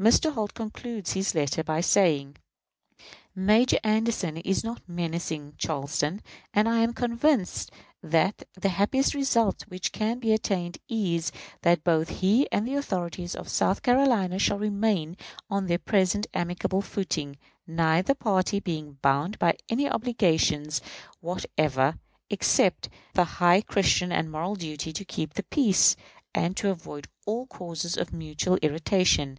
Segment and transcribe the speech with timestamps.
[0.00, 0.32] Mr.
[0.34, 2.36] Holt concludes his letter by saying:
[3.34, 6.22] Major Anderson is not menacing Charleston;
[6.54, 7.70] and I am convinced
[8.02, 11.30] that the happiest result which can be attained is,
[11.62, 15.16] that both he and the authorities of South Carolina shall remain
[15.50, 20.80] on their present amicable footing, neither party being bound by any obligations
[21.20, 21.98] whatever,
[22.30, 25.96] except the high Christian and moral duty to keep the peace,
[26.34, 29.38] and to avoid all causes of mutual irritation.